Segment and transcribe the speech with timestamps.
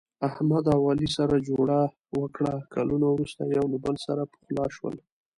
[0.27, 1.79] احمد او علي سره جوړه
[2.19, 4.95] وکړه، کلونه ورسته یو له بل سره پخلا شول.